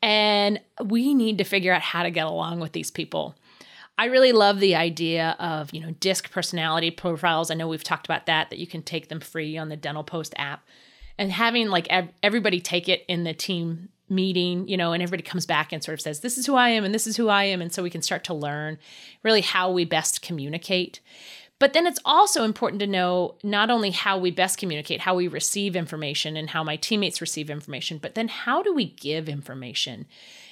And 0.00 0.60
we 0.84 1.14
need 1.14 1.38
to 1.38 1.44
figure 1.44 1.72
out 1.72 1.82
how 1.82 2.02
to 2.02 2.10
get 2.10 2.26
along 2.26 2.60
with 2.60 2.72
these 2.72 2.90
people. 2.90 3.34
I 3.98 4.06
really 4.06 4.30
love 4.30 4.60
the 4.60 4.76
idea 4.76 5.34
of, 5.40 5.74
you 5.74 5.80
know, 5.80 5.90
disc 5.98 6.30
personality 6.30 6.92
profiles. 6.92 7.50
I 7.50 7.54
know 7.54 7.66
we've 7.66 7.82
talked 7.82 8.06
about 8.06 8.26
that, 8.26 8.50
that 8.50 8.58
you 8.60 8.66
can 8.66 8.82
take 8.82 9.08
them 9.08 9.18
free 9.18 9.58
on 9.58 9.68
the 9.68 9.76
Dental 9.76 10.04
Post 10.04 10.34
app. 10.36 10.64
And 11.18 11.32
having 11.32 11.68
like 11.68 11.88
ev- 11.90 12.12
everybody 12.22 12.60
take 12.60 12.88
it 12.88 13.04
in 13.08 13.24
the 13.24 13.34
team 13.34 13.88
meeting, 14.08 14.68
you 14.68 14.76
know, 14.76 14.92
and 14.92 15.02
everybody 15.02 15.28
comes 15.28 15.46
back 15.46 15.72
and 15.72 15.82
sort 15.82 15.94
of 15.94 16.00
says, 16.00 16.20
this 16.20 16.38
is 16.38 16.46
who 16.46 16.54
I 16.54 16.68
am 16.70 16.84
and 16.84 16.94
this 16.94 17.08
is 17.08 17.16
who 17.16 17.28
I 17.28 17.44
am. 17.44 17.60
And 17.60 17.72
so 17.72 17.82
we 17.82 17.90
can 17.90 18.02
start 18.02 18.22
to 18.24 18.34
learn 18.34 18.78
really 19.24 19.40
how 19.40 19.70
we 19.70 19.84
best 19.84 20.22
communicate. 20.22 21.00
But 21.58 21.72
then 21.72 21.86
it's 21.86 21.98
also 22.04 22.44
important 22.44 22.80
to 22.80 22.86
know 22.86 23.34
not 23.42 23.68
only 23.70 23.90
how 23.90 24.16
we 24.16 24.30
best 24.30 24.58
communicate, 24.58 25.00
how 25.00 25.16
we 25.16 25.26
receive 25.26 25.74
information 25.74 26.36
and 26.36 26.50
how 26.50 26.62
my 26.62 26.76
teammates 26.76 27.20
receive 27.20 27.50
information, 27.50 27.98
but 27.98 28.14
then 28.14 28.28
how 28.28 28.62
do 28.62 28.72
we 28.72 28.86
give 28.86 29.28
information? 29.28 30.06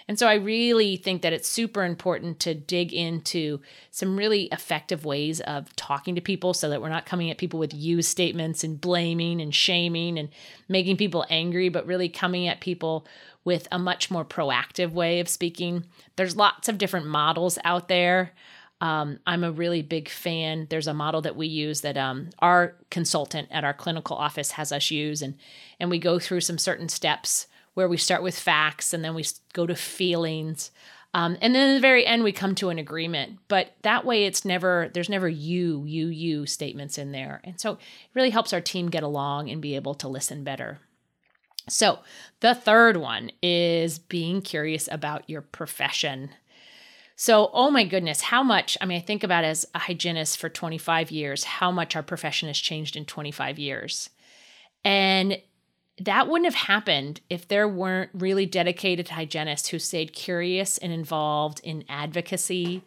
And 0.08 0.18
so 0.18 0.28
I 0.28 0.34
really 0.34 0.96
think 0.96 1.22
that 1.22 1.32
it's 1.32 1.48
super 1.48 1.84
important 1.84 2.38
to 2.40 2.54
dig 2.54 2.92
into 2.92 3.60
some 3.90 4.16
really 4.16 4.44
effective 4.52 5.04
ways 5.04 5.40
of 5.40 5.74
talking 5.74 6.14
to 6.14 6.20
people 6.20 6.54
so 6.54 6.68
that 6.68 6.80
we're 6.80 6.88
not 6.88 7.06
coming 7.06 7.30
at 7.30 7.38
people 7.38 7.58
with 7.58 7.74
you 7.74 8.02
statements 8.02 8.62
and 8.62 8.80
blaming 8.80 9.40
and 9.40 9.54
shaming 9.54 10.18
and 10.18 10.28
making 10.68 10.96
people 10.96 11.26
angry, 11.28 11.68
but 11.68 11.86
really 11.86 12.08
coming 12.08 12.46
at 12.46 12.60
people 12.60 13.06
with 13.44 13.66
a 13.72 13.78
much 13.78 14.10
more 14.10 14.24
proactive 14.24 14.92
way 14.92 15.18
of 15.18 15.28
speaking. 15.28 15.84
There's 16.16 16.36
lots 16.36 16.68
of 16.68 16.78
different 16.78 17.06
models 17.06 17.58
out 17.64 17.88
there. 17.88 18.32
Um, 18.80 19.20
I'm 19.26 19.42
a 19.42 19.52
really 19.52 19.82
big 19.82 20.08
fan. 20.08 20.66
There's 20.68 20.86
a 20.86 20.94
model 20.94 21.22
that 21.22 21.36
we 21.36 21.46
use 21.46 21.80
that 21.80 21.96
um, 21.96 22.30
our 22.40 22.76
consultant 22.90 23.48
at 23.50 23.64
our 23.64 23.72
clinical 23.72 24.16
office 24.16 24.52
has 24.52 24.70
us 24.70 24.90
use, 24.90 25.22
and 25.22 25.34
and 25.80 25.90
we 25.90 25.98
go 25.98 26.18
through 26.18 26.42
some 26.42 26.58
certain 26.58 26.88
steps 26.88 27.46
where 27.76 27.88
we 27.88 27.98
start 27.98 28.22
with 28.22 28.38
facts 28.38 28.94
and 28.94 29.04
then 29.04 29.14
we 29.14 29.24
go 29.52 29.66
to 29.66 29.74
feelings. 29.74 30.70
Um, 31.12 31.36
and 31.42 31.54
then 31.54 31.70
at 31.70 31.74
the 31.74 31.80
very 31.80 32.06
end, 32.06 32.24
we 32.24 32.32
come 32.32 32.54
to 32.56 32.70
an 32.70 32.78
agreement. 32.78 33.38
But 33.48 33.72
that 33.82 34.06
way, 34.06 34.24
it's 34.24 34.46
never, 34.46 34.90
there's 34.92 35.10
never 35.10 35.28
you, 35.28 35.84
you, 35.86 36.08
you 36.08 36.46
statements 36.46 36.96
in 36.96 37.12
there. 37.12 37.42
And 37.44 37.60
so 37.60 37.72
it 37.72 37.78
really 38.14 38.30
helps 38.30 38.54
our 38.54 38.62
team 38.62 38.88
get 38.88 39.02
along 39.02 39.50
and 39.50 39.60
be 39.60 39.76
able 39.76 39.94
to 39.96 40.08
listen 40.08 40.42
better. 40.42 40.78
So 41.68 41.98
the 42.40 42.54
third 42.54 42.96
one 42.96 43.30
is 43.42 43.98
being 43.98 44.40
curious 44.40 44.88
about 44.90 45.28
your 45.28 45.42
profession. 45.42 46.30
So, 47.18 47.50
oh 47.54 47.70
my 47.70 47.84
goodness, 47.84 48.20
how 48.20 48.42
much, 48.42 48.76
I 48.78 48.84
mean, 48.84 48.98
I 48.98 49.00
think 49.00 49.24
about 49.24 49.42
as 49.42 49.64
a 49.74 49.78
hygienist 49.78 50.36
for 50.36 50.50
25 50.50 51.10
years, 51.10 51.44
how 51.44 51.70
much 51.70 51.96
our 51.96 52.02
profession 52.02 52.48
has 52.48 52.58
changed 52.58 52.94
in 52.94 53.06
25 53.06 53.58
years. 53.58 54.10
And 54.84 55.40
that 55.98 56.28
wouldn't 56.28 56.52
have 56.52 56.66
happened 56.66 57.22
if 57.30 57.48
there 57.48 57.66
weren't 57.66 58.10
really 58.12 58.44
dedicated 58.44 59.08
hygienists 59.08 59.68
who 59.68 59.78
stayed 59.78 60.12
curious 60.12 60.76
and 60.76 60.92
involved 60.92 61.58
in 61.64 61.84
advocacy 61.88 62.82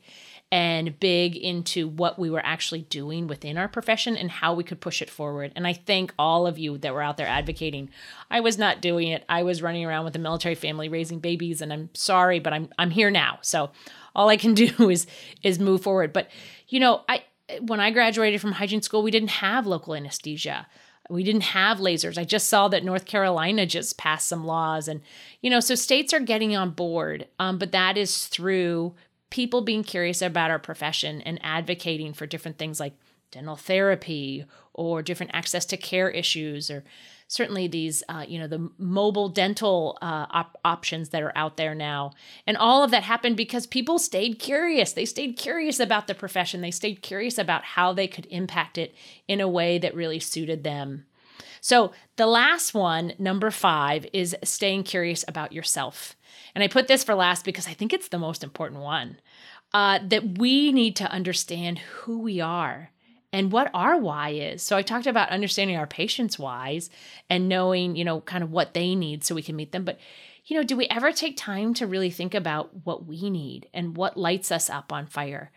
and 0.51 0.99
big 0.99 1.35
into 1.35 1.87
what 1.87 2.17
we 2.17 2.29
were 2.29 2.43
actually 2.43 2.81
doing 2.81 3.27
within 3.27 3.57
our 3.57 3.67
profession 3.67 4.15
and 4.17 4.31
how 4.31 4.53
we 4.53 4.63
could 4.63 4.81
push 4.81 5.01
it 5.01 5.09
forward. 5.09 5.51
And 5.55 5.67
I 5.67 5.73
thank 5.73 6.13
all 6.17 6.47
of 6.47 6.57
you 6.57 6.77
that 6.79 6.93
were 6.93 7.03
out 7.03 7.17
there 7.17 7.27
advocating. 7.27 7.89
I 8.31 8.39
was 8.39 8.57
not 8.57 8.81
doing 8.81 9.09
it. 9.09 9.23
I 9.29 9.43
was 9.43 9.61
running 9.61 9.85
around 9.85 10.05
with 10.05 10.15
a 10.15 10.19
military 10.19 10.55
family 10.55 10.89
raising 10.89 11.19
babies 11.19 11.61
and 11.61 11.71
I'm 11.71 11.89
sorry, 11.93 12.39
but 12.39 12.53
I'm 12.53 12.69
I'm 12.79 12.89
here 12.89 13.11
now. 13.11 13.39
So 13.41 13.69
all 14.15 14.29
I 14.29 14.37
can 14.37 14.53
do 14.55 14.89
is 14.89 15.07
is 15.43 15.59
move 15.59 15.83
forward. 15.83 16.13
But 16.13 16.29
you 16.67 16.79
know, 16.79 17.01
I 17.07 17.23
when 17.61 17.79
I 17.79 17.91
graduated 17.91 18.41
from 18.41 18.53
hygiene 18.53 18.81
school, 18.81 19.01
we 19.01 19.11
didn't 19.11 19.29
have 19.29 19.65
local 19.65 19.95
anesthesia 19.95 20.67
we 21.09 21.23
didn't 21.23 21.41
have 21.41 21.79
lasers. 21.79 22.17
I 22.17 22.23
just 22.23 22.47
saw 22.47 22.67
that 22.67 22.83
North 22.85 23.05
Carolina 23.05 23.65
just 23.65 23.97
passed 23.97 24.27
some 24.27 24.45
laws. 24.45 24.87
And, 24.87 25.01
you 25.41 25.49
know, 25.49 25.59
so 25.59 25.73
states 25.73 26.13
are 26.13 26.19
getting 26.19 26.55
on 26.55 26.69
board, 26.69 27.27
um, 27.39 27.57
but 27.57 27.71
that 27.71 27.97
is 27.97 28.27
through 28.27 28.93
people 29.31 29.61
being 29.61 29.83
curious 29.83 30.21
about 30.21 30.51
our 30.51 30.59
profession 30.59 31.21
and 31.21 31.39
advocating 31.43 32.13
for 32.13 32.27
different 32.27 32.57
things 32.57 32.79
like 32.79 32.93
dental 33.31 33.55
therapy 33.55 34.45
or 34.73 35.01
different 35.01 35.31
access 35.33 35.65
to 35.65 35.77
care 35.77 36.09
issues 36.09 36.69
or 36.69 36.83
certainly 37.29 37.67
these 37.67 38.03
uh, 38.09 38.25
you 38.27 38.37
know 38.37 38.47
the 38.47 38.69
mobile 38.77 39.29
dental 39.29 39.97
uh, 40.01 40.25
op- 40.31 40.59
options 40.65 41.09
that 41.09 41.23
are 41.23 41.31
out 41.37 41.55
there 41.55 41.73
now. 41.73 42.11
And 42.45 42.57
all 42.57 42.83
of 42.83 42.91
that 42.91 43.03
happened 43.03 43.37
because 43.37 43.65
people 43.65 43.99
stayed 43.99 44.39
curious. 44.39 44.91
They 44.91 45.05
stayed 45.05 45.37
curious 45.37 45.79
about 45.79 46.07
the 46.07 46.15
profession. 46.15 46.59
They 46.59 46.71
stayed 46.71 47.01
curious 47.01 47.37
about 47.37 47.63
how 47.63 47.93
they 47.93 48.07
could 48.07 48.25
impact 48.29 48.77
it 48.77 48.93
in 49.27 49.39
a 49.39 49.47
way 49.47 49.77
that 49.77 49.95
really 49.95 50.19
suited 50.19 50.65
them. 50.65 51.05
So 51.61 51.91
the 52.15 52.27
last 52.27 52.73
one 52.73 53.13
number 53.19 53.51
five 53.51 54.05
is 54.11 54.35
staying 54.43 54.83
curious 54.83 55.23
about 55.27 55.53
yourself. 55.53 56.15
And 56.55 56.63
I 56.63 56.67
put 56.67 56.87
this 56.87 57.03
for 57.03 57.15
last 57.15 57.45
because 57.45 57.67
I 57.67 57.73
think 57.73 57.93
it's 57.93 58.07
the 58.07 58.17
most 58.17 58.43
important 58.43 58.81
one 58.81 59.17
uh, 59.73 59.99
that 60.07 60.39
we 60.39 60.71
need 60.71 60.95
to 60.95 61.11
understand 61.11 61.79
who 61.79 62.19
we 62.19 62.41
are 62.41 62.91
and 63.31 63.51
what 63.51 63.69
our 63.73 63.97
why 63.97 64.31
is. 64.31 64.63
So 64.63 64.75
I 64.75 64.81
talked 64.81 65.07
about 65.07 65.29
understanding 65.29 65.77
our 65.77 65.87
patients' 65.87 66.39
whys 66.39 66.89
and 67.29 67.49
knowing, 67.49 67.95
you 67.95 68.03
know, 68.03 68.21
kind 68.21 68.43
of 68.43 68.51
what 68.51 68.73
they 68.73 68.95
need 68.95 69.23
so 69.23 69.35
we 69.35 69.43
can 69.43 69.55
meet 69.55 69.71
them. 69.71 69.83
But, 69.85 69.99
you 70.45 70.57
know, 70.57 70.63
do 70.63 70.75
we 70.75 70.87
ever 70.87 71.11
take 71.11 71.37
time 71.37 71.73
to 71.75 71.87
really 71.87 72.09
think 72.09 72.33
about 72.33 72.85
what 72.85 73.05
we 73.05 73.29
need 73.29 73.69
and 73.73 73.95
what 73.95 74.17
lights 74.17 74.51
us 74.51 74.69
up 74.69 74.91
on 74.91 75.05
fire? 75.05 75.51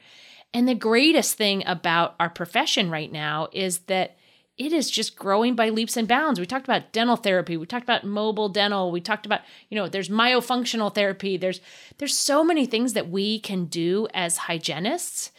And 0.53 0.69
the 0.69 0.75
greatest 0.75 1.37
thing 1.39 1.63
about 1.67 2.15
our 2.21 2.29
profession 2.29 2.91
right 2.91 3.11
now 3.11 3.49
is 3.53 3.81
that 3.81 4.17
it 4.59 4.73
is 4.73 4.91
just 4.91 5.17
growing 5.17 5.55
by 5.55 5.71
leaps 5.71 5.97
and 5.97 6.07
bounds. 6.07 6.39
We 6.39 6.45
talked 6.45 6.67
about 6.67 6.93
dental 6.93 7.17
therapy, 7.17 7.57
we 7.57 7.65
talked 7.65 7.85
about 7.85 8.05
mobile 8.05 8.51
dental, 8.51 8.93
we 8.93 9.01
talked 9.01 9.25
about, 9.25 9.41
you 9.71 9.77
know, 9.77 9.89
there's 9.89 10.11
myofunctional 10.11 10.95
therapy. 10.95 11.39
There's 11.39 11.61
there's 11.97 12.17
so 12.17 12.45
many 12.45 12.67
things 12.67 12.93
that 12.93 13.09
we 13.09 13.41
can 13.41 13.65
do 13.65 14.09
as 14.13 14.37
hygienists. 14.37 15.33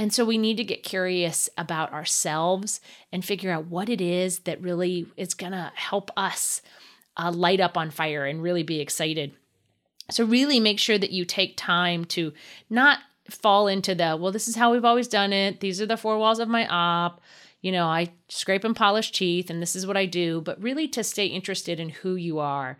And 0.00 0.14
so 0.14 0.24
we 0.24 0.38
need 0.38 0.56
to 0.56 0.64
get 0.64 0.82
curious 0.82 1.50
about 1.58 1.92
ourselves 1.92 2.80
and 3.12 3.22
figure 3.22 3.50
out 3.50 3.66
what 3.66 3.90
it 3.90 4.00
is 4.00 4.38
that 4.40 4.62
really 4.62 5.06
is 5.18 5.34
going 5.34 5.52
to 5.52 5.70
help 5.74 6.10
us 6.16 6.62
uh, 7.18 7.30
light 7.30 7.60
up 7.60 7.76
on 7.76 7.90
fire 7.90 8.24
and 8.24 8.42
really 8.42 8.62
be 8.62 8.80
excited. 8.80 9.34
So 10.10 10.24
really 10.24 10.58
make 10.58 10.78
sure 10.78 10.96
that 10.96 11.10
you 11.10 11.26
take 11.26 11.58
time 11.58 12.06
to 12.06 12.32
not 12.70 13.00
fall 13.28 13.68
into 13.68 13.94
the, 13.94 14.16
well, 14.18 14.32
this 14.32 14.48
is 14.48 14.56
how 14.56 14.72
we've 14.72 14.86
always 14.86 15.06
done 15.06 15.34
it. 15.34 15.60
These 15.60 15.82
are 15.82 15.86
the 15.86 15.98
four 15.98 16.16
walls 16.16 16.38
of 16.38 16.48
my 16.48 16.66
op 16.66 17.20
you 17.60 17.70
know, 17.70 17.84
I 17.84 18.08
scrape 18.30 18.64
and 18.64 18.74
polish 18.74 19.12
teeth 19.12 19.50
and 19.50 19.60
this 19.60 19.76
is 19.76 19.86
what 19.86 19.98
I 19.98 20.06
do, 20.06 20.40
but 20.40 20.62
really 20.62 20.88
to 20.88 21.04
stay 21.04 21.26
interested 21.26 21.78
in 21.78 21.90
who 21.90 22.14
you 22.14 22.38
are. 22.38 22.78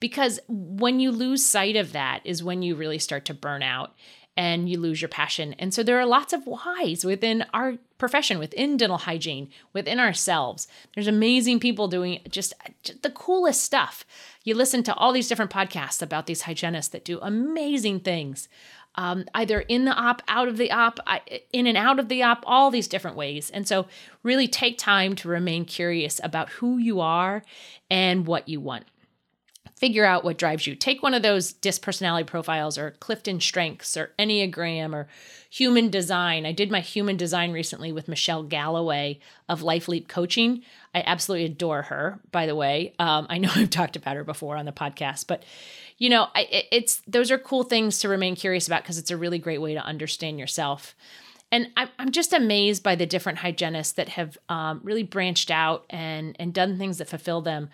Because 0.00 0.38
when 0.48 1.00
you 1.00 1.12
lose 1.12 1.46
sight 1.46 1.76
of 1.76 1.92
that 1.92 2.20
is 2.24 2.42
when 2.42 2.60
you 2.60 2.76
really 2.76 2.98
start 2.98 3.24
to 3.24 3.32
burn 3.32 3.62
out 3.62 3.94
and 4.38 4.70
you 4.70 4.78
lose 4.78 5.02
your 5.02 5.08
passion. 5.08 5.52
And 5.54 5.74
so 5.74 5.82
there 5.82 5.98
are 5.98 6.06
lots 6.06 6.32
of 6.32 6.46
whys 6.46 7.04
within 7.04 7.44
our 7.52 7.74
profession, 7.98 8.38
within 8.38 8.76
dental 8.76 8.98
hygiene, 8.98 9.50
within 9.72 9.98
ourselves. 9.98 10.68
There's 10.94 11.08
amazing 11.08 11.58
people 11.58 11.88
doing 11.88 12.20
just, 12.30 12.54
just, 12.84 13.02
the 13.02 13.10
coolest 13.10 13.64
stuff. 13.64 14.04
You 14.44 14.54
listen 14.54 14.84
to 14.84 14.94
all 14.94 15.12
these 15.12 15.26
different 15.26 15.50
podcasts 15.50 16.00
about 16.00 16.26
these 16.26 16.42
hygienists 16.42 16.90
that 16.90 17.04
do 17.04 17.18
amazing 17.20 18.00
things 18.00 18.48
um, 18.94 19.24
either 19.34 19.60
in 19.60 19.84
the 19.84 19.92
op, 19.92 20.22
out 20.28 20.48
of 20.48 20.56
the 20.56 20.70
op, 20.70 20.98
in 21.52 21.66
and 21.66 21.76
out 21.76 21.98
of 21.98 22.08
the 22.08 22.22
op, 22.22 22.42
all 22.46 22.70
these 22.70 22.88
different 22.88 23.16
ways. 23.16 23.48
And 23.50 23.66
so, 23.66 23.86
really 24.24 24.48
take 24.48 24.76
time 24.76 25.14
to 25.16 25.28
remain 25.28 25.66
curious 25.66 26.20
about 26.24 26.48
who 26.50 26.78
you 26.78 27.00
are 27.00 27.44
and 27.88 28.26
what 28.26 28.48
you 28.48 28.60
want. 28.60 28.86
Figure 29.78 30.04
out 30.04 30.24
what 30.24 30.38
drives 30.38 30.66
you. 30.66 30.74
Take 30.74 31.04
one 31.04 31.14
of 31.14 31.22
those 31.22 31.52
DISC 31.52 31.82
personality 31.82 32.24
profiles 32.24 32.76
or 32.76 32.96
Clifton 32.98 33.40
Strengths 33.40 33.96
or 33.96 34.10
Enneagram 34.18 34.92
or 34.92 35.06
Human 35.50 35.88
Design. 35.88 36.44
I 36.46 36.50
did 36.50 36.68
my 36.68 36.80
Human 36.80 37.16
Design 37.16 37.52
recently 37.52 37.92
with 37.92 38.08
Michelle 38.08 38.42
Galloway 38.42 39.20
of 39.48 39.62
Life 39.62 39.86
Leap 39.86 40.08
Coaching. 40.08 40.62
I 40.96 41.04
absolutely 41.06 41.44
adore 41.44 41.82
her, 41.82 42.18
by 42.32 42.46
the 42.46 42.56
way. 42.56 42.92
Um, 42.98 43.28
I 43.30 43.38
know 43.38 43.50
I've 43.54 43.70
talked 43.70 43.94
about 43.94 44.16
her 44.16 44.24
before 44.24 44.56
on 44.56 44.64
the 44.64 44.72
podcast, 44.72 45.28
but 45.28 45.44
you 45.96 46.10
know, 46.10 46.26
I, 46.34 46.66
it's 46.72 47.00
those 47.06 47.30
are 47.30 47.38
cool 47.38 47.62
things 47.62 48.00
to 48.00 48.08
remain 48.08 48.34
curious 48.34 48.66
about 48.66 48.82
because 48.82 48.98
it's 48.98 49.12
a 49.12 49.16
really 49.16 49.38
great 49.38 49.60
way 49.60 49.74
to 49.74 49.80
understand 49.80 50.40
yourself. 50.40 50.96
And 51.52 51.68
I'm 51.76 52.10
just 52.10 52.32
amazed 52.32 52.82
by 52.82 52.96
the 52.96 53.06
different 53.06 53.38
hygienists 53.38 53.92
that 53.92 54.08
have 54.08 54.36
um, 54.48 54.80
really 54.82 55.04
branched 55.04 55.52
out 55.52 55.86
and 55.88 56.34
and 56.40 56.52
done 56.52 56.78
things 56.78 56.98
that 56.98 57.08
fulfill 57.08 57.42
them. 57.42 57.70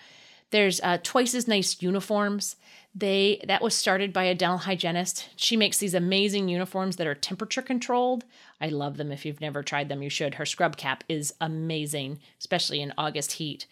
There's 0.54 0.80
uh, 0.82 0.98
twice 1.02 1.34
as 1.34 1.48
nice 1.48 1.82
uniforms. 1.82 2.54
They 2.94 3.42
that 3.48 3.60
was 3.60 3.74
started 3.74 4.12
by 4.12 4.22
a 4.22 4.36
dental 4.36 4.58
hygienist. 4.58 5.28
She 5.34 5.56
makes 5.56 5.78
these 5.78 5.94
amazing 5.94 6.48
uniforms 6.48 6.94
that 6.94 7.08
are 7.08 7.14
temperature 7.16 7.60
controlled. 7.60 8.24
I 8.60 8.68
love 8.68 8.96
them. 8.96 9.10
If 9.10 9.26
you've 9.26 9.40
never 9.40 9.64
tried 9.64 9.88
them, 9.88 10.00
you 10.00 10.08
should. 10.08 10.36
Her 10.36 10.46
scrub 10.46 10.76
cap 10.76 11.02
is 11.08 11.34
amazing, 11.40 12.20
especially 12.38 12.80
in 12.80 12.94
August 12.96 13.32
heat. 13.32 13.66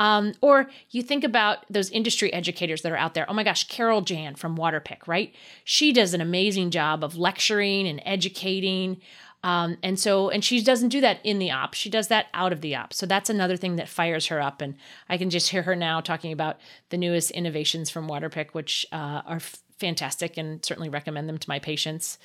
Um, 0.00 0.32
or 0.40 0.68
you 0.90 1.04
think 1.04 1.22
about 1.22 1.58
those 1.70 1.88
industry 1.90 2.32
educators 2.32 2.82
that 2.82 2.90
are 2.90 2.96
out 2.96 3.14
there. 3.14 3.30
Oh 3.30 3.34
my 3.34 3.44
gosh, 3.44 3.68
Carol 3.68 4.00
Jahn 4.00 4.34
from 4.34 4.56
Waterpik, 4.56 5.06
right? 5.06 5.32
She 5.62 5.92
does 5.92 6.14
an 6.14 6.20
amazing 6.20 6.72
job 6.72 7.04
of 7.04 7.16
lecturing 7.16 7.86
and 7.86 8.02
educating. 8.04 9.00
Um, 9.44 9.76
and 9.82 10.00
so, 10.00 10.30
and 10.30 10.42
she 10.42 10.62
doesn't 10.62 10.88
do 10.88 11.02
that 11.02 11.20
in 11.22 11.38
the 11.38 11.50
op. 11.50 11.74
She 11.74 11.90
does 11.90 12.08
that 12.08 12.28
out 12.32 12.52
of 12.52 12.62
the 12.62 12.74
op. 12.74 12.94
So 12.94 13.04
that's 13.04 13.28
another 13.28 13.58
thing 13.58 13.76
that 13.76 13.90
fires 13.90 14.26
her 14.28 14.40
up. 14.40 14.62
And 14.62 14.74
I 15.10 15.18
can 15.18 15.28
just 15.28 15.50
hear 15.50 15.62
her 15.62 15.76
now 15.76 16.00
talking 16.00 16.32
about 16.32 16.58
the 16.88 16.96
newest 16.96 17.30
innovations 17.30 17.90
from 17.90 18.08
Waterpik, 18.08 18.52
which 18.52 18.86
uh, 18.90 19.20
are 19.26 19.36
f- 19.36 19.58
fantastic 19.78 20.38
and 20.38 20.64
certainly 20.64 20.88
recommend 20.88 21.28
them 21.28 21.36
to 21.36 21.48
my 21.48 21.58
patients. 21.58 22.18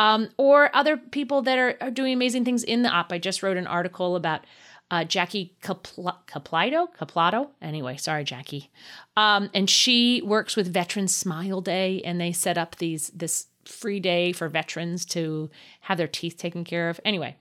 Um, 0.00 0.30
or 0.36 0.74
other 0.74 0.96
people 0.96 1.42
that 1.42 1.56
are, 1.56 1.76
are 1.80 1.92
doing 1.92 2.12
amazing 2.12 2.44
things 2.44 2.64
in 2.64 2.82
the 2.82 2.88
op. 2.88 3.12
I 3.12 3.18
just 3.18 3.44
wrote 3.44 3.56
an 3.56 3.68
article 3.68 4.16
about 4.16 4.44
uh, 4.90 5.04
Jackie 5.04 5.56
Capl- 5.62 6.16
Caplato, 6.26 7.50
Anyway, 7.62 7.96
sorry, 7.96 8.24
Jackie. 8.24 8.72
Um, 9.16 9.48
and 9.54 9.70
she 9.70 10.22
works 10.22 10.56
with 10.56 10.72
Veterans 10.72 11.14
Smile 11.14 11.60
Day, 11.60 12.02
and 12.04 12.20
they 12.20 12.32
set 12.32 12.58
up 12.58 12.76
these 12.76 13.10
this 13.14 13.46
free 13.68 14.00
day 14.00 14.32
for 14.32 14.48
veterans 14.48 15.04
to 15.06 15.50
have 15.80 15.98
their 15.98 16.08
teeth 16.08 16.36
taken 16.36 16.64
care 16.64 16.88
of. 16.88 17.00
Anyway, 17.04 17.36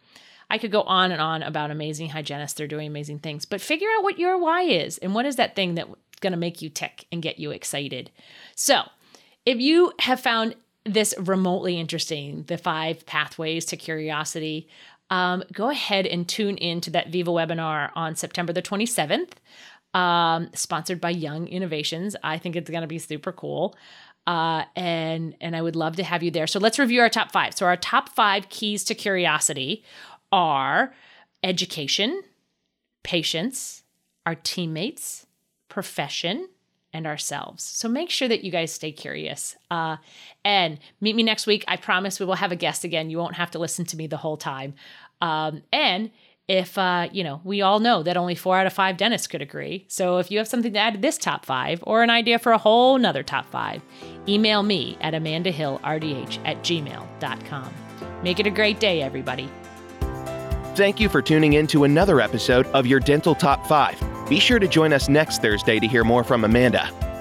I 0.50 0.58
could 0.58 0.72
go 0.72 0.82
on 0.84 1.12
and 1.12 1.22
on 1.22 1.44
about 1.44 1.72
amazing 1.72 2.10
hygienists. 2.10 2.53
They're 2.53 2.68
doing 2.68 2.88
amazing 2.88 3.20
things, 3.20 3.46
but 3.46 3.62
figure 3.62 3.88
out 3.98 4.03
what 4.03 4.20
your 4.20 4.38
why 4.38 4.63
is 4.63 4.98
and 5.00 5.15
what 5.15 5.25
is 5.25 5.36
that 5.38 5.56
thing 5.56 5.75
that's 5.75 5.89
going 6.22 6.34
to 6.34 6.38
make 6.38 6.62
you 6.62 6.70
tick 6.70 7.06
and 7.12 7.22
get 7.22 7.39
you 7.39 7.51
excited. 7.51 8.12
So, 8.56 8.84
if 9.46 9.60
you 9.60 9.92
have 10.00 10.20
found 10.20 10.56
this 10.86 11.13
remotely 11.18 11.80
interesting, 11.80 12.44
the 12.48 12.58
five 12.58 13.06
pathways 13.06 13.65
to 13.65 13.77
curiosity, 13.77 14.68
um, 15.10 15.44
go 15.51 15.70
ahead 15.70 16.06
and 16.08 16.27
tune 16.27 16.58
in 16.58 16.82
to 16.82 16.92
that 16.92 17.10
Viva 17.10 17.32
webinar 17.32 17.92
on 17.96 18.15
September 18.15 18.53
the 18.53 18.62
27th, 18.62 19.34
um, 19.94 20.50
sponsored 20.53 21.00
by 21.00 21.12
Young 21.12 21.48
Innovations. 21.48 22.15
I 22.24 22.38
think 22.38 22.56
it's 22.56 22.70
going 22.70 22.82
to 22.82 22.88
be 22.88 23.00
super 23.00 23.32
cool. 23.32 23.75
Uh, 24.25 24.63
and 24.75 25.36
and 25.42 25.56
I 25.56 25.62
would 25.62 25.75
love 25.75 25.98
to 25.98 26.03
have 26.03 26.24
you 26.24 26.32
there. 26.32 26.48
So 26.48 26.60
let's 26.60 26.80
review 26.80 27.01
our 27.01 27.10
top 27.10 27.32
five. 27.32 27.56
So 27.56 27.65
our 27.65 27.75
top 27.75 28.10
five 28.10 28.50
keys 28.50 28.84
to 28.86 28.96
curiosity 28.96 29.84
are 30.32 30.94
education, 31.44 32.24
patients, 33.03 33.84
our 34.25 34.36
teammates, 34.36 35.25
profession, 35.68 36.48
and 36.94 37.06
ourselves. 37.08 37.63
So 37.63 37.89
make 37.89 38.10
sure 38.10 38.27
that 38.27 38.44
you 38.44 38.51
guys 38.51 38.72
stay 38.72 38.92
curious. 38.92 39.56
Uh, 39.70 39.98
and 40.46 40.80
meet 41.01 41.15
me 41.15 41.24
next 41.24 41.48
week. 41.48 41.65
I 41.68 41.75
promise 41.75 42.20
we 42.20 42.25
will 42.25 42.36
have 42.36 42.51
a 42.51 42.56
guest 42.56 42.84
again. 42.84 43.10
You 43.10 43.18
won't 43.18 43.36
have 43.36 43.51
to 43.51 43.60
listen 43.60 43.84
to 43.86 43.98
me 43.98 44.08
the 44.08 44.18
whole 44.18 44.38
time. 44.38 44.75
Um, 45.20 45.63
and 45.74 46.12
if 46.47 46.77
uh, 46.77 47.07
you 47.12 47.23
know, 47.23 47.41
we 47.43 47.62
all 47.62 47.79
know 47.79 48.03
that 48.03 48.17
only 48.17 48.35
four 48.35 48.57
out 48.57 48.67
of 48.67 48.73
five 48.73 48.97
dentists 48.97 49.27
could 49.27 49.41
agree. 49.41 49.85
So 49.88 50.17
if 50.17 50.29
you 50.29 50.38
have 50.38 50.47
something 50.47 50.73
to 50.73 50.79
add 50.79 50.95
to 50.95 51.00
this 51.00 51.17
top 51.17 51.45
five 51.45 51.83
or 51.88 52.03
an 52.03 52.09
idea 52.09 52.39
for 52.39 52.51
a 52.51 52.57
whole 52.57 52.97
nother 52.97 53.23
top 53.23 53.45
five, 53.50 53.81
email 54.27 54.63
me 54.63 54.97
at 55.01 55.13
amandahillrdh 55.13 56.39
at 56.45 56.63
gmail.com. 56.63 57.73
Make 58.23 58.39
it 58.39 58.47
a 58.47 58.51
great 58.51 58.79
day, 58.79 59.01
everybody. 59.01 59.50
Thank 60.75 61.00
you 61.00 61.07
for 61.07 61.21
tuning 61.21 61.53
in 61.53 61.67
to 61.67 61.83
another 61.83 62.19
episode 62.19 62.65
of 62.67 62.88
your 62.88 63.00
Dental 63.00 63.35
Top 63.35 63.67
5. 63.67 64.27
Be 64.27 64.39
sure 64.39 64.57
to 64.57 64.67
join 64.67 64.91
us 64.91 65.07
next 65.07 65.41
Thursday 65.41 65.79
to 65.79 65.88
hear 65.88 66.03
more 66.03 66.23
from 66.23 66.45
Amanda. 66.45 67.12